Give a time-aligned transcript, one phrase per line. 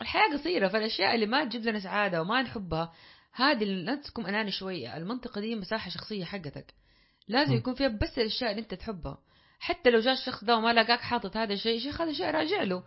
[0.00, 2.92] الحياة قصيرة فالأشياء اللي ما تجيب لنا سعادة وما نحبها
[3.32, 4.96] هذه لا تكون أناني شوية.
[4.96, 6.74] المنطقة دي مساحة شخصية حقتك.
[7.28, 7.54] لازم.
[7.54, 9.18] يكون فيها بس الأشياء اللي أنت تحبها.
[9.60, 12.82] حتى لو جاء الشخص ده وما لقاك حاطط هذا الشيء شيخ هذا شيء راجع له.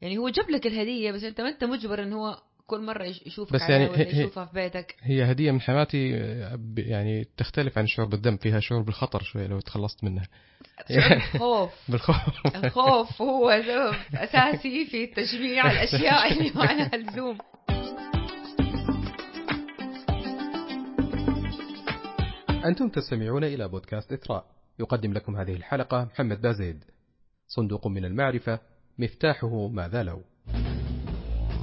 [0.00, 3.22] يعني هو جاب لك الهدية بس أنت ما أنت مجبر إن هو كل مرة يش-
[3.26, 4.96] يشوفك بس يعني ولا هي- هي- يشوفها في بيتك.
[5.02, 6.08] هي هدية من حماتي
[6.76, 10.28] يعني تختلف عن الشعور بالذنب فيها شعور بالخطر شوي لو تخلصت منها.
[11.38, 12.56] خوف بالخوف.
[12.64, 17.38] الخوف هو سبب أساسي في تجميع الأشياء اللي ما لها لزوم
[22.64, 24.44] أنتم تستمعون إلى بودكاست إثراء.
[24.80, 26.84] يقدم لكم هذه الحلقة محمد بازيد.
[27.48, 28.58] صندوق من المعرفة
[28.98, 30.22] مفتاحه ماذا لو.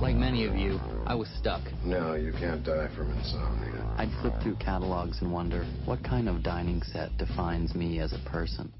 [0.01, 1.61] Like many of you, I was stuck.
[1.85, 3.95] No, you can't die from insomnia.
[3.97, 8.29] I'd flip through catalogs and wonder what kind of dining set defines me as a
[8.29, 8.71] person.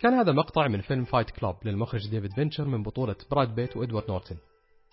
[0.00, 4.10] كان هذا مقطع من فيلم فايت كلوب للمخرج ديفيد فينشر من بطولة براد بيت وإدوارد
[4.10, 4.36] نورتن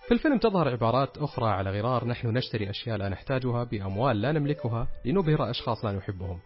[0.07, 4.87] في الفيلم تظهر عبارات أخرى على غرار نحن نشتري أشياء لا نحتاجها بأموال لا نملكها
[5.05, 6.39] لنبهر أشخاص لا نحبهم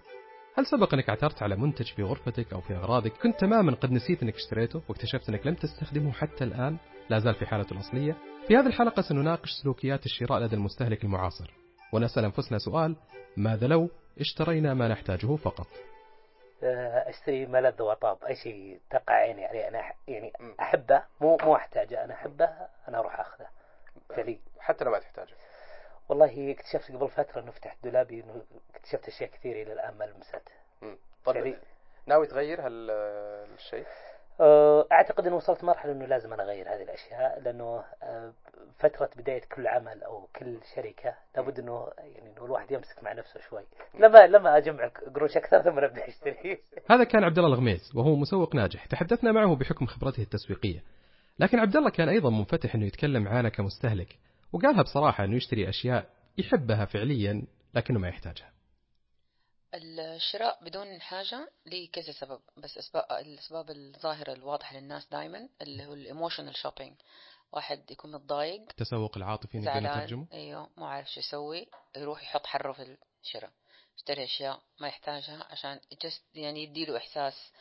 [0.57, 4.23] هل سبق أنك عثرت على منتج في غرفتك أو في أغراضك؟ كنت تماما قد نسيت
[4.23, 6.77] أنك اشتريته واكتشفت أنك لم تستخدمه حتى الآن.
[7.09, 8.15] لا زال في حالته الأصلية.
[8.47, 11.53] في هذه الحلقة سنناقش سلوكيات الشراء لدى المستهلك المعاصر.
[11.93, 12.95] ونسأل أنفسنا سؤال.
[13.37, 13.89] ماذا لو
[14.19, 15.67] اشترينا ما نحتاجه فقط؟
[16.63, 19.45] آه، أشتري ملذ وطاب أي شيء تقع عيني.
[19.45, 21.03] عليه أنا أح- يعني أحبه.
[21.21, 22.03] مو مو أحتاجه.
[22.05, 22.49] أنا أحبه.
[22.87, 23.47] أنا أروح أخذه.
[24.09, 25.35] فعلي حتى لو ما تحتاجه.
[26.09, 28.41] والله اكتشفت قبل فترة إنه فتحت دولابي إنه
[28.75, 30.49] اكتشفت أشياء كثيرة إلى الآن ما لمست
[31.25, 31.57] فعلي
[32.07, 33.85] ناوي تغير هالشيء
[34.39, 38.33] آه، أعتقد إنه وصلت مرحلة إنه لازم أنا أغير هذه الأشياء لأنه آه،
[38.79, 43.39] فترة بداية كل عمل أو كل شركة لابد إنه يعني إنه الواحد يمسك مع نفسه
[43.49, 43.63] شوي.
[43.99, 46.57] لما لما أجمع قروش أكثر ثم أبدأ أشتري.
[46.91, 48.85] هذا كان عبد الله الغميز وهو مسوق ناجح.
[48.85, 50.83] تحدثنا معه بحكم خبرته التسويقية.
[51.39, 54.17] لكن عبد الله كان أيضا منفتح إنه يتكلم معنا كمستهلك.
[54.55, 58.51] وقالها بصراحة إنه يشتري أشياء يحبها فعليا لكنه ما يحتاجها.
[59.73, 66.00] الشراء بدون حاجة لكذا سبب بس أسباب الأسباب الظاهرة الواضحة للناس دائما اللي هو ال
[66.00, 66.95] emotional shopping
[67.51, 71.67] واحد يكون متضايق التسوق العاطفي نقدر نترجمه أيوه مو عارف شو يسوي
[71.97, 73.51] يروح يحط حره في الشراء.
[73.97, 75.79] يشتري أشياء ما يحتاجها عشان
[76.35, 77.51] يعني يديله إحساس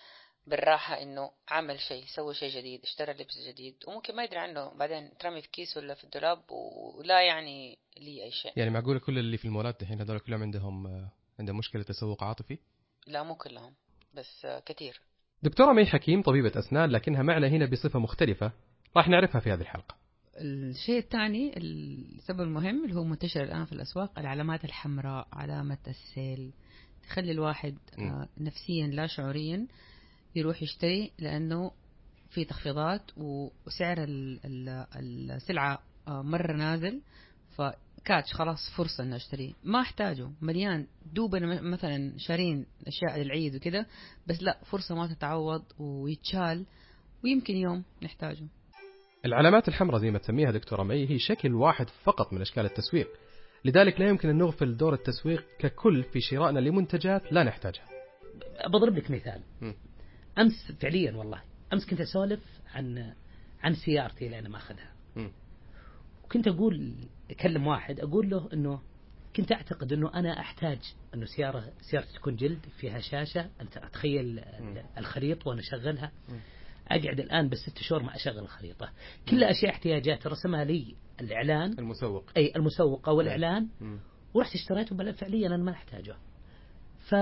[0.47, 5.11] بالراحة إنه عمل شيء سوى شيء جديد اشترى لبس جديد وممكن ما يدري عنه بعدين
[5.19, 8.53] ترمي في كيس ولا في الدولاب ولا يعني لي أي شيء.
[8.57, 12.59] يعني معقولة كل اللي في المولات الحين هذول كلهم عندهم عندهم مشكلة تسوق عاطفي؟
[13.07, 13.75] لا مو كلهم
[14.15, 15.01] بس كثير.
[15.43, 18.53] دكتورة مي حكيم طبيبة أسنان لكنها معنا هنا بصفة مختلفة
[18.97, 19.97] راح نعرفها في هذه الحلقة.
[20.37, 26.53] الشيء الثاني السبب المهم اللي هو منتشر الآن في الأسواق العلامات الحمراء علامة السيل
[27.03, 28.03] تخلي الواحد م.
[28.03, 29.67] آه، نفسيا لا شعوريا
[30.37, 31.71] يروح يشتري لأنه
[32.31, 35.79] في تخفيضات وسعر ال- ال- السلعة
[36.09, 37.01] آه، مرة نازل
[37.57, 40.31] فكاتش خلاص فرصة إنه أشتريه ما أحتاجه.
[40.43, 40.87] مليان.
[41.13, 43.87] دوبنا م- مثلا شارين أشياء للعيد وكذا
[44.27, 46.65] بس لا فرصة ما تتعوض ويتشال
[47.25, 48.47] ويمكن يوم نحتاجه.
[49.25, 53.09] العلامات الحمراء زي ما تسميها دكتورة مي هي شكل واحد فقط من أشكال التسويق.
[53.65, 57.85] لذلك لا يمكن أن نغفل دور التسويق ككل في شرائنا لمنتجات لا نحتاجها.
[58.69, 59.41] بضرب لك مثال.
[59.61, 59.75] مم.
[60.39, 61.43] أمس فعليا والله.
[61.73, 62.41] أمس كنت أسولف
[62.75, 63.13] عن
[63.63, 64.93] عن سيارتي اللي أنا ماخذها.
[66.25, 66.95] وكنت أقول
[67.31, 68.81] اكلم واحد أقول له إنه
[69.37, 70.79] كنت أعتقد إنه أنا أحتاج
[71.15, 76.13] إنه سيارة سيارتي تكون جلد فيها شاشة أنت أتخيل ال- الخريطة وأنا أشغلها.
[76.89, 78.91] أقعد الآن بالست شهور ما أشغل الخريطة.
[79.29, 81.79] كلها أشياء احتياجات رسمها لي الإعلان.
[81.79, 82.25] المسوق.
[82.37, 83.69] أي المسوق أو الإعلان.
[83.81, 83.99] مم.
[84.35, 86.17] ورحت اشتريته بل فعليا أنا ما أحتاجه.
[87.09, 87.15] ف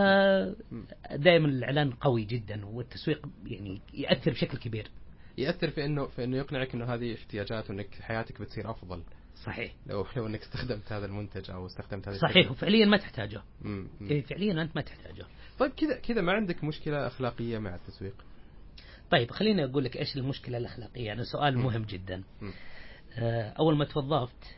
[1.13, 4.91] دائما الإعلان قوي جدا والتسويق يعني ياثر بشكل كبير
[5.39, 9.03] يأثر في أنه في أنه يقنعك أنه هذه احتياجات وأنك حياتك بتصير أفضل
[9.45, 12.51] صحيح لو لو أنك استخدمت هذا المنتج أو استخدمت هذه صحيح.
[12.51, 13.89] وفعليا ما تحتاجه مم.
[14.01, 15.27] إيه، فعليا أنت ما تحتاجه
[15.59, 18.15] طيب كذا كذا ما عندك مشكلة أخلاقية مع التسويق
[19.11, 21.65] طيب خليني أقول لك إيش المشكلة الأخلاقية يعني سؤال مم.
[21.65, 22.53] مهم جدا مم.
[23.19, 24.55] آه، أول ما توظفت.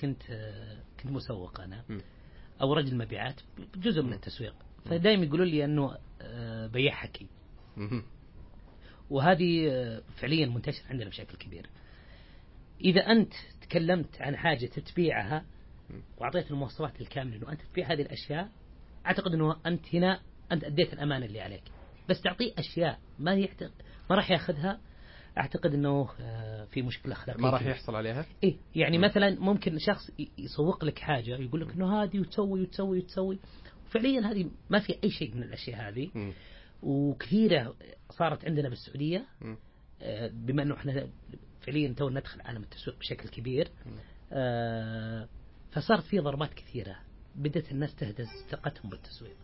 [0.00, 2.00] كنت آه، كنت مسوق أنا مم.
[2.60, 3.40] أو رجل مبيعات
[3.76, 4.54] جزء من التسويق.
[4.84, 7.26] فدائما يقولوا لي أنه آه، بياع حكي.
[9.10, 11.66] وهذه آه، فعليا منتشرة عندنا بشكل كبير.
[12.80, 15.44] إذا أنت تكلمت عن حاجة تبيعها
[16.18, 18.50] وأعطيت المواصفات الكاملة أنه أنت تبيع هذه الأشياء
[19.06, 20.20] أعتقد أنه أنت هنا
[20.52, 21.62] أنت أديت الأمانة اللي عليك.
[22.08, 23.72] بس تعطيه أشياء ما يحتق...
[24.10, 24.80] ما راح ياخذها
[25.38, 27.62] أعتقد أنه آه، في مشكلة أخلاقية ما راح.
[27.62, 32.62] يحصل عليها؟ إيه يعني مثلا ممكن شخص يسوق لك حاجة يقول لك أنه هذه وتسوي
[32.62, 33.38] وتسوي وتسوي.
[33.90, 36.10] فعليا هذه ما في أي شيء من الأشياء هذه.
[36.14, 36.32] مم.
[36.82, 37.74] وكثيرة
[38.10, 39.24] صارت عندنا بالسعودية.
[39.40, 39.56] مم.
[40.02, 41.08] آه، بما إنه إحنا
[41.60, 43.68] فعليا تو ندخل عالم التسويق بشكل كبير.
[44.32, 45.28] آه
[45.72, 46.96] فصارت في ضربات كثيرة
[47.36, 49.36] بدأت الناس تهتز ثقتهم بالتسويق.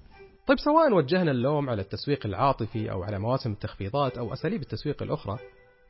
[0.47, 5.39] طيب سواء وجهنا اللوم على التسويق العاطفي أو على مواسم التخفيضات أو أساليب التسويق الأخرى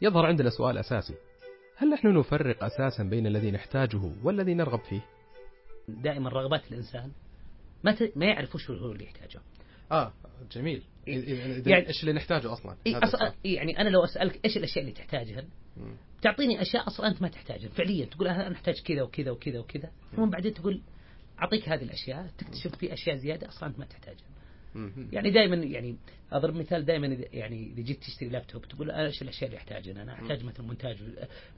[0.03, 1.15] يظهر عندنا سؤال أساسي
[1.77, 5.01] هل نحن نفرق أساسا بين الذي نحتاجه والذي نرغب فيه؟
[5.89, 7.11] دائما رغبات الإنسان
[7.85, 8.13] ما ت...
[8.17, 9.41] ما يعرف وش هو اللي يحتاجه
[9.93, 10.13] آه
[10.53, 13.15] جميل يعني- يعني إيش اللي نحتاجه أصلا؟ إيه هذا أص...
[13.15, 13.33] السؤال.
[13.45, 15.45] يعني أنا لو أسألك إيش الأشياء اللي تحتاجها
[15.77, 15.97] مم.
[16.23, 20.31] تعطيني أشياء أصلا أنت ما تحتاجها فعليا تقول أنا احتاج كذا وكذا وكذا وكذا ثم
[20.31, 20.81] بعدين تقول
[21.43, 24.40] أعطيك هذه الأشياء تكتشف في أشياء زيادة أصلا أنت ما تحتاجها مم.
[25.13, 25.97] يعني دائما يعني
[26.33, 30.45] أضرب مثال دائما يعني إذا جيت تشتري لابتوب تقول إيش الأشياء اللي احتاجها أنا؟ أحتاج
[30.45, 30.97] مثلا مونتاج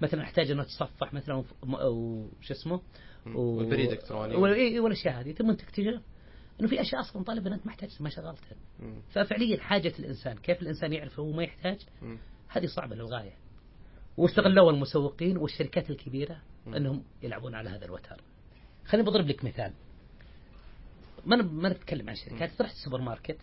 [0.00, 1.44] مثلا أحتاج انه تصفح مثلا
[2.40, 2.80] شو اسمه؟
[3.26, 4.34] والبريد الإلكتروني.
[4.36, 5.32] وال- إيه، والاشياء هذه.
[5.32, 6.00] ثم تكتشف
[6.60, 8.56] إنه في أشياء أصلا طالبا انت ما احتاجتها ما شغلتها.
[9.12, 11.78] ففعليا حاجة الإنسان كيف الإنسان يعرف هو ما يحتاج.
[12.48, 13.32] هذه صعبة للغاية.
[14.16, 16.36] واستغلوها المسوقين والشركات الكبيرة
[16.66, 18.20] إنهم يلعبون على هذا الوتر.
[18.84, 19.72] خليني بضرب لك مثال.
[21.26, 23.38] ما ما نتكلم عن شركات رحت السوبر ماركت.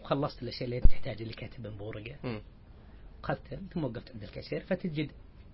[0.00, 2.40] وخلصت الأشياء اللي انت تحتاجها اللي كاتبها بورقة.
[3.24, 5.10] اخذتها ثم وقفت عند الكاشير فتجد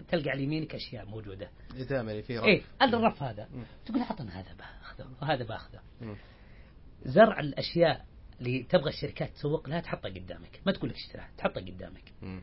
[0.09, 1.51] تلقى على يمينك اشياء موجودة
[1.89, 2.45] دائما في رف.
[2.45, 3.65] إيه الرف هذا مم.
[3.87, 5.81] تقول عطنا هذا بأخذه وهذا بأخذه.
[7.05, 8.07] زرع الأشياء
[8.41, 12.43] اللي تبغى الشركات تسوق لها تحطها قدامك ما تقول لك اشتراها تحطها قدامك مم.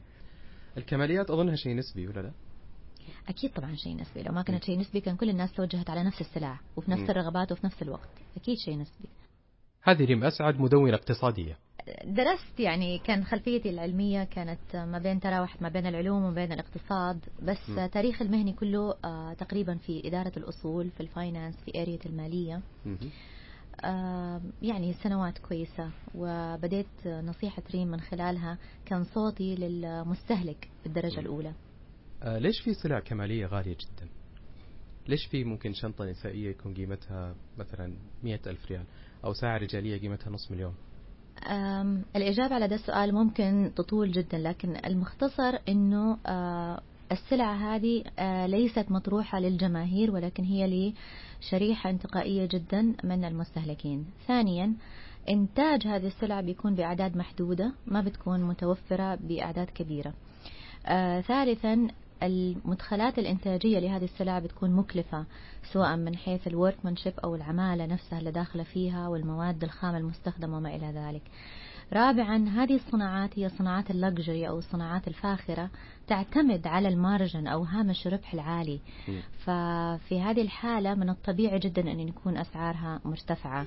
[0.77, 2.31] الكماليات أظنها شيء نسبي ولا لا؟
[3.29, 4.23] أكيد طبعا شيء نسبي.
[4.23, 7.09] لو ما كانت شيء نسبي كان كل الناس توجهت على نفس السلع وفي نفس.
[7.09, 8.09] الرغبات وفي نفس الوقت.
[8.37, 9.09] أكيد شيء نسبي.
[9.83, 11.57] هذه ريم أسعد مدونة اقتصادية.
[12.05, 17.25] درست يعني كان خلفيتي العلمية كانت ما بين تراوحت ما بين العلوم وما بين الاقتصاد
[17.41, 17.85] بس م.
[17.85, 22.61] تاريخ المهني كله آه، تقريبا في إدارة الأصول في ال finance في أرية المالية.
[22.85, 22.97] مم.
[23.83, 25.89] آه، يعني سنوات كويسة.
[26.15, 31.53] وبديت نصيحة ريم من خلالها كان صوتي للمستهلك بالدرجة الأولى.
[32.23, 34.09] آه ليش في سلع كمالية غالية جدا؟
[35.07, 37.93] ليش في ممكن شنطة نسائية يكون قيمتها مثلا
[38.23, 38.85] مئة ألف ريال
[39.25, 40.73] أو ساعة رجالية قيمتها نص مليون؟
[42.15, 46.81] الإجابة على ده السؤال ممكن تطول جدا لكن المختصر أنه آه،
[47.11, 50.93] السلعة هذه آه، ليست مطروحة للجماهير ولكن هي
[51.41, 54.05] لشريحة انتقائية جدا من المستهلكين.
[54.27, 54.73] ثانيا
[55.29, 60.13] إنتاج هذه السلع بيكون بأعداد محدودة ما بتكون متوفرة بأعداد كبيرة.
[60.85, 61.87] آه، ثالثا
[62.23, 65.25] المدخلات الإنتاجية لهذه السلع بتكون مكلفة
[65.73, 70.75] سواء من حيث ال workmanship أو العمالة نفسها اللي داخلة فيها والمواد الخام المستخدمة وما
[70.75, 71.21] إلى ذلك.
[71.93, 75.69] رابعا هذه الصناعات هي صناعات ال luxury أو الصناعات الفاخرة
[76.07, 78.79] تعتمد على ال margin أو هامش الربح العالي.
[79.39, 83.65] ففي هذه الحالة من الطبيعي جدا أن يكون أسعارها مرتفعة.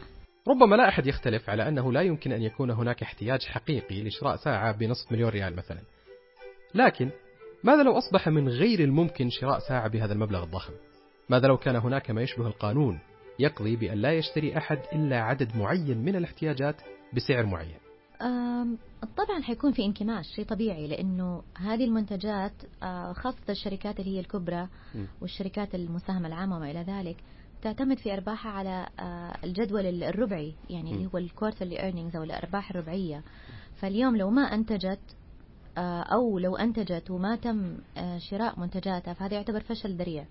[0.49, 4.73] ربما لا أحد يختلف على أنه لا يمكن أن يكون هناك احتياج حقيقي لشراء ساعة
[4.73, 5.81] بنصف مليون ريال مثلا.
[6.75, 7.11] لكن
[7.65, 10.73] ماذا لو أصبح من غير الممكن شراء ساعة بهذا المبلغ الضخم
[11.29, 12.99] ماذا لو كان هناك ما يشبه القانون
[13.39, 16.77] يقضي بأن لا يشتري أحد إلا عدد معين من الاحتياجات
[17.13, 17.83] بسعر معين
[19.17, 22.53] طبعا حيكون في انكماش شيء طبيعي لأنه هذه المنتجات
[23.13, 24.69] خاصة الشركات اللي هي الكبرى.
[25.21, 27.17] والشركات المساهمة العامة وما إلى ذلك
[27.63, 28.89] تعتمد في أرباحها على
[29.45, 30.93] الجدول الربعي يعني.
[30.93, 33.23] اللي هو ال quarterly earnings أو الأرباح الربعية
[33.81, 35.17] فاليوم لو ما أنتجت
[35.79, 40.27] آه، أو لو أنتجت وما تم آه، شراء منتجاتها فهذا يعتبر فشل ذريع.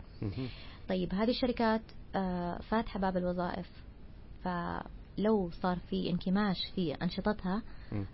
[0.90, 1.82] طيب هذه الشركات
[2.16, 3.70] آه، فاتحة باب الوظائف
[4.44, 7.62] فلو صار في انكماش في أنشطتها.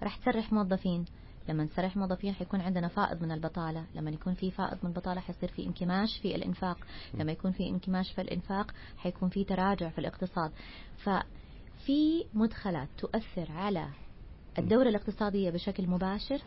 [0.03, 1.05] راح تسرح موظفين.
[1.49, 3.85] لما نسرح موظفين حيكون عندنا فائض من البطالة.
[3.95, 6.77] لما يكون في فائض من البطالة حيصير في انكماش في الإنفاق.
[7.13, 10.51] لما يكون في انكماش في الإنفاق حيكون في تراجع في الاقتصاد.
[10.97, 13.87] ففي مدخلات تؤثر على
[14.59, 16.41] الدورة الاقتصادية بشكل مباشر.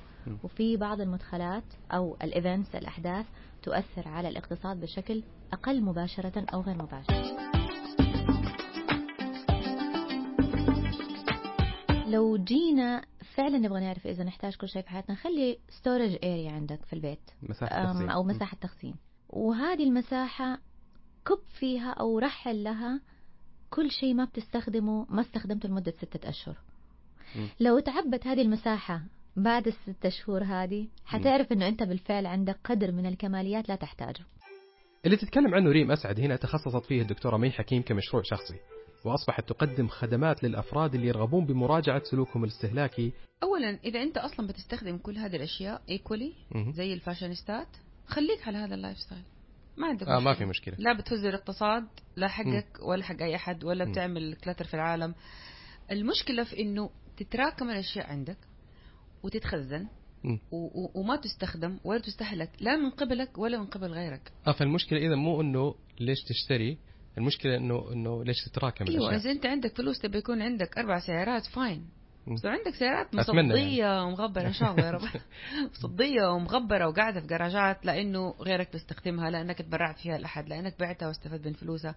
[0.44, 3.26] وفي بعض المدخلات أو ال events الأحداث
[3.62, 7.36] تؤثر على الاقتصاد بشكل أقل مباشرة أو غير مباشر
[12.06, 16.84] لو جينا فعلا نبغى نعرف إذا نحتاج كل شيء في حياتنا خلي storage area عندك
[16.84, 18.10] في البيت مساحة تخزين.
[18.10, 18.94] أو مساحة تخزين
[19.28, 20.58] وهذه المساحة
[21.26, 23.00] كب فيها أو رحل لها
[23.70, 26.69] كل شيء ما بتستخدمه ما استخدمته لمدة ستة أشهر مم.
[27.60, 29.02] لو تعبّت هذه المساحة
[29.36, 34.24] بعد الستة شهور هذه حتعرف أنه أنت بالفعل عندك قدر من الكماليات لا تحتاجه.
[35.06, 38.54] اللي تتكلم عنه ريم أسعد هنا تخصصت فيه الدكتورة مي حكيم كمشروع شخصي
[39.04, 43.12] وأصبحت تقدم خدمات للأفراد اللي يرغبون بمراجعة سلوكهم الاستهلاكي.
[43.42, 46.72] اولا إذا أنت أصلا بتستخدم كل هذه الأشياء equally مهم.
[46.72, 47.68] زي ال fashionistas
[48.06, 49.22] خليك على هذا ال lifestyle.
[49.76, 50.34] ما عندك آه ما.
[50.34, 50.74] في مشكلة.
[50.78, 53.84] لا بتهز الاقتصاد لا حقك ولا حق أي أحد ولا.
[53.84, 55.14] بتعمل clutter في العالم.
[55.90, 56.90] المشكلة في إنه
[57.20, 58.36] تتراكم الأشياء عندك
[59.22, 59.86] وتتخزن
[60.24, 60.38] مم.
[60.50, 64.32] و- و- وما تستخدم ولا تستهلك لا من قبلك ولا من قبل غيرك.
[64.46, 66.78] آه فالمشكلة إذا مو إنه ليش تشتري
[67.18, 71.46] المشكلة انه إنه ليش تتراكم أيوه إذا أنت عندك فلوس تبي يكون عندك أربع سيارات
[71.46, 71.86] fine.
[72.44, 75.02] لو عندك سيارات أتمنى مصدية ومغبرة إن شاء الله يا رب.
[75.74, 81.46] مصدية ومغبرة وقاعدة في جراجات لأنه غيرك بيستخدمها لأنك تبرعت فيها لأحد لأنك بعتها واستفدت
[81.46, 81.94] من فلوسها.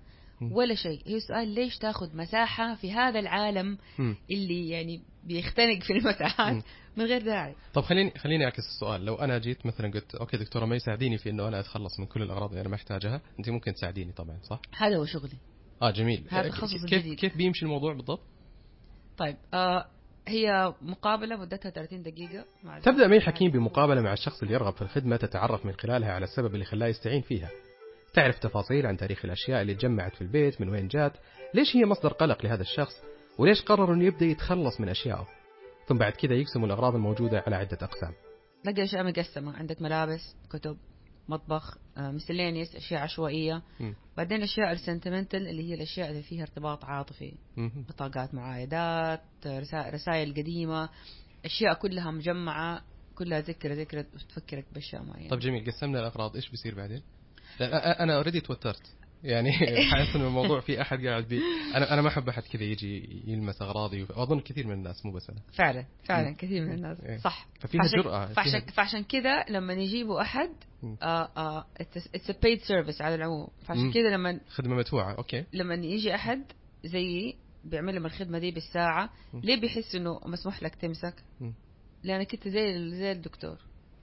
[0.51, 1.01] ولا شيء.
[1.05, 3.77] هي سؤال ليش تاخذ مساحة في هذا العالم.
[4.31, 6.63] اللي يعني بيختنق في المساحات.
[6.97, 9.05] من غير داعي طب خليني خليني أعكس السؤال.
[9.05, 12.21] لو أنا جيت مثلا قلت okay دكتورة مي ساعديني في إنه أنا أتخلص من كل
[12.21, 15.37] الأغراض اللي أنا محتاجها؟ أنت ممكن تساعديني طبعا صح؟ هذا هو شغلي.
[15.81, 16.27] آه جميل.
[16.29, 17.19] هذا آه، كيف.
[17.19, 18.21] كيف بيمشي الموضوع بالضبط؟
[19.17, 19.85] طيب آه
[20.27, 24.82] هي مقابلة مدتها 30 دقيقة مع تبدأ مي حكيم بمقابلة مع الشخص اللي يرغب في
[24.82, 27.50] الخدمة تتعرف من خلالها على السبب اللي خلاه يستعين فيها.
[28.13, 31.13] تعرف تفاصيل عن تاريخ الأشياء اللي تجمعت في البيت من وين جات
[31.53, 32.94] ليش هي مصدر قلق لهذا الشخص
[33.38, 35.27] وليش قرر إنه يبدأ يتخلص من أشيائه.
[35.88, 38.13] ثم بعد كذا يقسموا الأغراض الموجودة على عدة أقسام.
[38.63, 39.58] تلاقي أشياء مقسمة.
[39.58, 40.77] عندك ملابس كتب.
[41.30, 43.96] مطبخ مسلينيس أشياء عشوائية مم.
[44.18, 47.86] بعدين أشياء السنتمنتال اللي هي الأشياء اللي فيها ارتباط عاطفي مهم.
[47.89, 50.89] بطاقات معايدات رسا- رسائل قديمة
[51.46, 52.82] أشياء كلها مجمعة
[53.15, 57.01] كلها ذكرى ذكرى تفكرك بأشياء معينة طيب جميل قسمنا الأغراض إيش بيصير بعدين؟
[58.00, 59.51] أنا already توترت يعني
[59.92, 61.42] حاسس إنه الموضوع في أحد قاعد بي
[61.75, 65.30] أنا أنا ما أحب أحد كذا يجي يلمس أغراضي وأظن كثير من الناس مو بس
[65.30, 66.36] أنا فعلا فعلا مم.
[66.36, 67.18] كثير من الناس إيه.
[67.18, 70.50] صح ففيها فعشان- جرأة، فعشان فيها- فعشان كذا لما يجيبوا أحد
[71.77, 73.92] it's a paid service على العموم فعشان.
[73.92, 76.44] كذا لما خدمة مدفوعة okay لما يجي أحد
[76.86, 79.39] زيي بيعمل لهم الخدمة دي بالساعة م.
[79.39, 81.51] ليه بيحس إنه مسموح لك تمسك م.
[82.03, 83.58] لانك انت زي زي الدكتور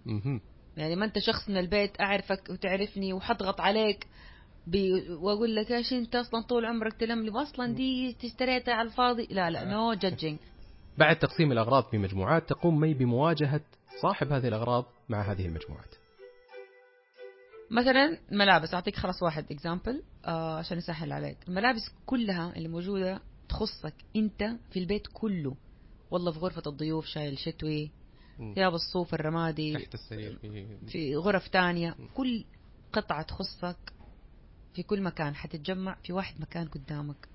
[0.06, 0.40] مهم.
[0.76, 4.06] يعني ما أنت شخص من البيت أعرفك وتعرفني وحضغط عليك
[4.70, 9.26] بي وأقول لك إيش أنت أصلا طول عمرك تلملم أصلا دي اشتريتها على الفاضي.
[9.30, 10.38] لا لا no judging
[10.98, 13.60] بعد تقسيم الأغراض في مجموعات تقوم مي بمواجهة
[14.02, 15.94] صاحب هذه الأغراض مع هذه المجموعات.
[17.70, 21.36] مثلا ملابس أعطيك خلاص واحد example آه عشان أسهل عليك.
[21.48, 25.56] الملابس كلها اللي موجودة تخصك أنت في البيت كله.
[26.10, 27.90] والله في غرفة الضيوف شايل شتوي.
[28.54, 31.94] ثياب الصوف الرمادي تحت السرير في في غرف تانية.
[32.14, 32.44] كل
[32.92, 33.99] قطعة تخصك
[34.74, 37.28] في كل مكان حتتجمع في واحد مكان قدامك.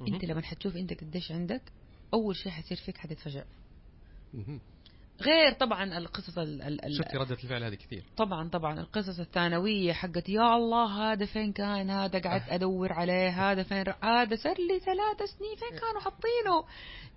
[0.00, 1.62] أنت لما حتشوف أنت قديش عندك
[2.14, 3.44] أول شيء حيصير فيك حتتفاجئ.
[5.20, 8.04] غير طبعا القصص ال ال شفتي ردة الفعل هذه كثير.
[8.16, 13.62] طبعا طبعا القصص الثانوية حقت يا الله هذا فين كان؟ هذا قعدت أدور عليه هذا
[13.62, 16.64] فين هذا صار لي ثلاث سنين فين كانوا حاطينه؟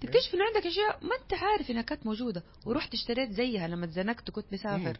[0.02, 4.30] تكتشف إنه عندك أشياء ما أنت عارف إنها كانت موجودة ورحت اشتريت زيها لما تزنقت
[4.30, 4.98] وكنت مسافر.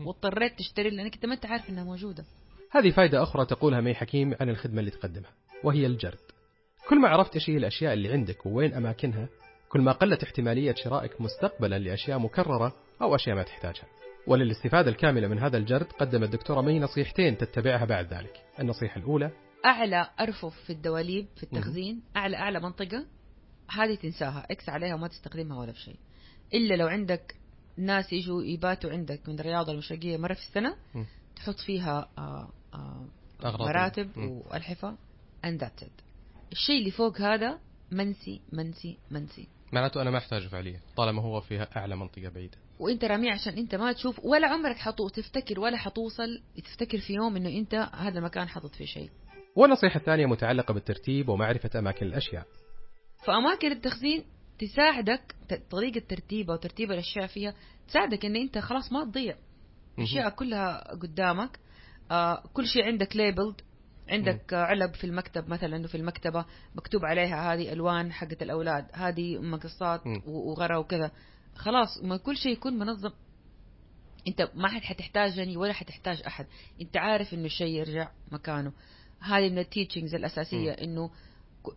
[0.00, 2.24] واضطريت تشتري لأنك أنت ما أنت عارف إنها موجودة.
[2.74, 5.30] هذه فائدة أخرى تقولها مي حكيم عن الخدمة اللي تقدمها
[5.64, 6.18] وهي الجرد
[6.88, 9.28] كل ما عرفت إيش هي الأشياء اللي عندك ووين أماكنها
[9.68, 13.84] كل ما قلت احتمالية شرائك مستقبلا لأشياء مكررة أو أشياء ما تحتاجها
[14.26, 19.30] وللاستفادة الكاملة من هذا الجرد قدمت الدكتورة مي نصيحتين تتبعها بعد ذلك النصيحة الأولى
[19.64, 23.06] أعلى أرفف في الدواليب في التخزين أعلى أعلى منطقة
[23.70, 25.96] هذه تنساها إكس عليها وما تستخدمها ولا في شيء
[26.54, 27.34] إلا لو عندك
[27.76, 31.06] ناس يجوا يباتوا عندك من الرياض المشرقية مرة في السنة مم.
[31.36, 32.48] تحط فيها آه.
[33.44, 34.42] مراتب مم.
[34.50, 34.96] والحفه
[35.46, 36.04] and that's it.
[36.52, 37.58] الشيء اللي فوق هذا
[37.90, 39.48] منسي منسي منسي.
[39.72, 42.58] معناته أنا ما أحتاجه فعليا طالما هو في أعلى منطقة بعيدة.
[42.78, 47.36] وأنت راميه عشان أنت ما تشوف ولا عمرك حتو تفتكر ولا حتوصل تفتكر في يوم
[47.36, 49.10] إنه أنت هذا المكان حاطط فيه شيء.
[49.56, 52.46] والنصيحة الثانية متعلقة بالترتيب ومعرفة أماكن الأشياء.
[53.26, 54.24] فأماكن التخزين
[54.58, 55.34] تساعدك
[55.70, 57.54] طريقة ترتيبها وترتيب الأشياء فيها
[57.88, 59.36] تساعدك إن أنت خلاص ما تضيع.
[59.98, 61.58] أشياء كلها قدامك.
[62.10, 63.54] آه كل شيء عندك ليبلد
[64.08, 66.44] عندك علب في المكتب مثلا في المكتبة
[66.74, 70.22] مكتوب عليها هذه ألوان حقت الأولاد هذه مقصات مم.
[70.26, 71.10] و- وغرا وكذا.
[71.56, 73.10] خلاص ما كل شيء يكون منظم.
[74.28, 76.46] أنت ما حد حتحتاجني ولا حتحتاج أحد.
[76.80, 78.72] أنت عارف إنه الشيء يرجع مكانه.
[79.20, 80.72] هذه من ال teachings الأساسية.
[80.72, 81.10] إنه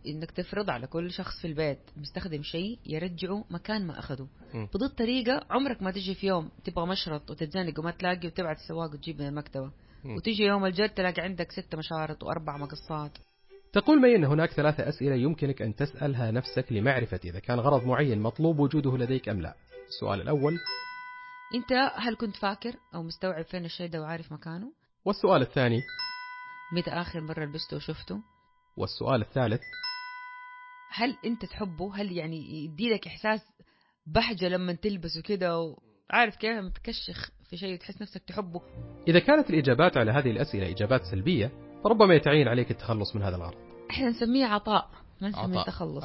[0.06, 4.28] إنك تفرض على كل شخص في البيت مستخدم شيء يرجعه مكان ما أخذه.
[4.74, 9.20] بهذه الطريقة عمرك ما تجي في يوم تبغى مشرط وتتزنق وما تلاقي وتبعت السواق وتجيب
[9.22, 9.70] من المكتبة.
[10.04, 13.18] وتيجي يوم الجد تلاقي عندك ست مشارط وأربع مقصات.
[13.72, 18.20] تقول مي أن هناك ثلاثة أسئلة يمكنك أن تسألها نفسك لمعرفة إذا كان غرض معين
[18.20, 19.54] مطلوب وجوده لديك أم لا؟
[19.88, 20.58] السؤال الأول.
[21.54, 24.72] أنت هل كنت فاكر أو مستوعب فين الشيء ده وعارف مكانه؟
[25.04, 25.80] والسؤال الثاني.
[26.72, 28.20] متى آخر مرة لبسته وشفته؟
[28.76, 29.60] والسؤال الثالث.
[30.90, 33.40] هل أنت تحبه؟ هل يعني يدي لك إحساس
[34.06, 35.76] بهجة لما تلبسه كده
[36.12, 38.60] وعارف كيف لما تكشخ في شيء وتحس نفسك تحبه
[39.08, 41.50] إذا كانت الإجابات على هذه الأسئلة إجابات سلبية
[41.84, 43.54] فربما يتعين عليك التخلص من هذا الغرض
[43.90, 45.62] إحنا نسميه عطاء ما نسميه.
[45.64, 46.04] تخلص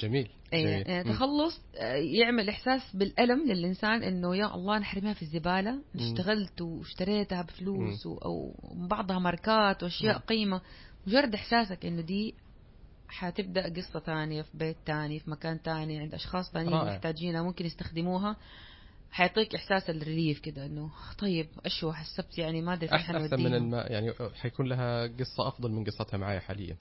[0.00, 0.88] جميل اي جميل.
[0.88, 1.12] يعني.
[1.12, 5.78] تخلص آه، يعمل إحساس بالألم للإنسان إنه يا الله أنا حرميها في الزبالة.
[5.96, 8.54] اشتغلت واشتريتها بفلوس و- أو
[8.88, 10.60] بعضها ماركات وأشياء قيمة
[11.06, 12.34] مجرد إحساسك إنه دي
[13.08, 16.76] حتبدأ قصة ثانية في بيت ثاني في مكان ثاني عند أشخاص ثانيين.
[16.84, 18.36] محتاجينها ممكن يستخدموها
[19.14, 23.38] حيعطيك إحساس الريليف كده إنه طيب أشوى حسبت يعني ما أدري أحسن حنوديها.
[23.38, 26.76] من الماء يعني حيكون لها قصة أفضل من قصتها معايا حاليا.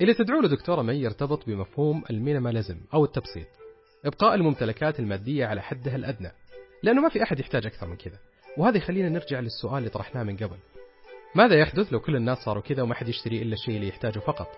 [0.00, 3.46] اللي تدعو له دكتورة مي يرتبط بمفهوم ال minimalism أو التبسيط.
[4.04, 6.30] إبقاء الممتلكات المادية على حدها الأدنى.
[6.82, 8.18] لأنه ما في أحد يحتاج أكثر من كذا.
[8.58, 10.56] وهذا يخلينا نرجع للسؤال اللي طرحناه من قبل.
[11.34, 14.48] ماذا يحدث لو كل الناس صاروا كذا وما حد يشتري إلا الشيء اللي يحتاجه فقط؟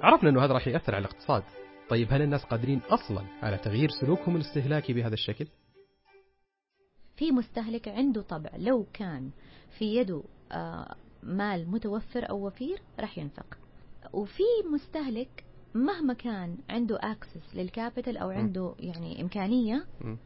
[0.00, 1.42] عرفنا أنه هذا راح يأثر على الاقتصاد.
[1.88, 5.46] طيب هل الناس قادرين أصلا على تغيير سلوكهم الاستهلاكي بهذا الشكل؟
[7.22, 8.50] في مستهلك عنده طبع.
[8.56, 9.30] لو كان
[9.78, 13.58] في يده آه، مال متوفر أو وفير راح ينفق.
[14.12, 14.42] وفي
[14.74, 20.18] مستهلك مهما كان عنده access لل capital أو عنده يعني إمكانية مم.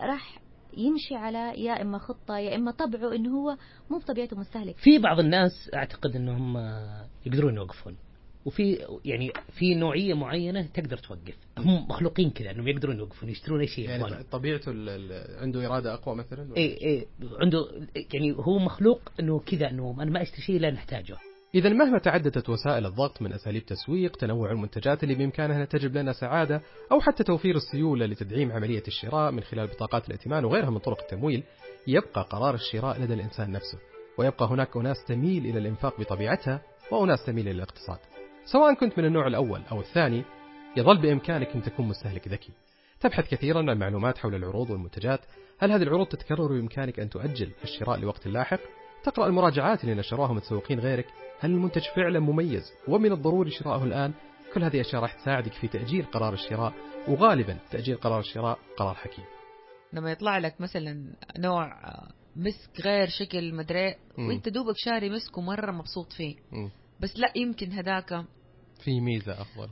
[0.00, 0.38] راح
[0.76, 3.56] يمشي على يا إما خطة يا إما طبعه إنه هو
[3.90, 4.76] مو بطبيعته مستهلك.
[4.76, 7.96] في بعض الناس أعتقد إنهم آه، يقدرون يوقفون.
[8.44, 13.66] وفي يعني في نوعية معينة تقدر توقف هم مخلوقين كذا إنهم يقدرون يوقفون يشترون أي
[13.66, 14.70] شيء يعني طبيعته
[15.40, 17.06] عنده إرادة أقوى مثلا؟ اي اي
[17.40, 17.66] عنده
[18.14, 21.16] يعني هو مخلوق إنه كذا إنه أنا ما أشتري شيء لا نحتاجه
[21.54, 26.12] إذا مهما تعددت وسائل الضغط من أساليب تسويق، تنوع المنتجات اللي بإمكانها أن تجلب لنا
[26.12, 31.00] سعادة، أو حتى توفير السيولة لتدعيم عملية الشراء من خلال بطاقات الائتمان وغيرها من طرق
[31.00, 31.42] التمويل،
[31.86, 33.78] يبقى قرار الشراء لدى الإنسان نفسه،
[34.18, 37.98] ويبقى هناك أناس تميل إلى الإنفاق بطبيعتها، وأناس تميل إلى الاقتصاد.
[38.44, 40.24] سواء كنت من النوع الأول أو الثاني،
[40.76, 42.52] يظل بإمكانك أن تكون مستهلك ذكي.
[43.00, 45.20] تبحث كثيرا عن معلومات حول العروض والمنتجات،
[45.58, 48.60] هل هذه العروض تتكرر وبإمكانك أن تؤجل الشراء لوقت لاحق؟
[49.04, 51.06] تقرأ المراجعات اللي نشروها متسوقين غيرك
[51.40, 54.12] هل المنتج فعلا مميز ومن الضروري شراءه الآن
[54.54, 56.72] كل هذه أشياء راح تساعدك في تأجيل قرار الشراء
[57.08, 59.24] وغالبا تأجيل قرار الشراء قرار حكيم
[59.92, 61.72] لما يطلع لك مثلا نوع
[62.36, 63.94] مسك غير شكل مدري.
[64.18, 66.70] وأنت دوبك شاري مسك ومره مبسوط فيه مم.
[67.00, 68.24] بس لا يمكن هذاك.
[68.84, 69.68] في ميزة أفضل.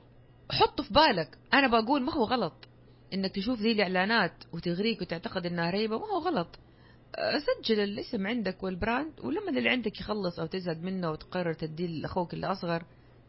[0.50, 2.68] حطه في بالك أنا بقول ما هو غلط.
[3.14, 6.58] إنك تشوف ذي الإعلانات وتغريك وتعتقد إنها رهيبة ما هو غلط.
[7.16, 11.86] أه، سجل الاسم عندك وال brand ولما اللي عندك يخلص أو تزهق منه وتقرر تديه
[11.86, 12.84] لأخوك اللي أصغر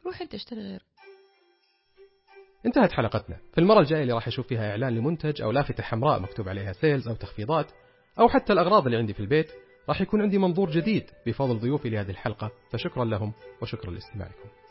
[0.06, 0.82] روح أنت اشتري غيره.
[2.65, 3.38] انتهت حلقتنا.
[3.54, 7.08] في المرة الجاية اللي راح أشوف فيها إعلان لمنتج أو لافتة حمراء مكتوب عليها sales
[7.08, 7.72] أو تخفيضات
[8.20, 9.52] أو حتى الأغراض اللي عندي في البيت
[9.89, 11.04] راح يكون عندي منظور جديد.
[11.26, 14.62] بفضل ضيوفي لهذه الحلقة فشكرا لهم وشكرا لاستماعكم.